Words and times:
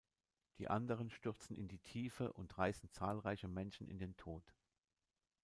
Die 0.57 0.67
anderen 0.67 1.11
stürzen 1.11 1.55
in 1.55 1.67
die 1.67 1.77
Tiefe 1.77 2.33
und 2.33 2.57
reißen 2.57 2.89
zahlreiche 2.89 3.47
Menschen 3.47 3.87
in 3.87 3.99
den 3.99 4.17
Tod. 4.17 4.55